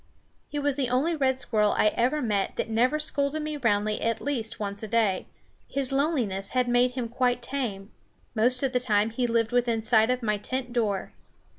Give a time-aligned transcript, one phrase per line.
[0.49, 4.19] He was the only red squirrel I ever met that never scolded me roundly at
[4.19, 5.27] least once a day.
[5.67, 7.91] His loneliness had made him quite tame.
[8.33, 11.13] Most of the time he lived within sight of my tent door.